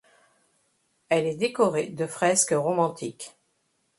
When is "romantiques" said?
2.57-3.37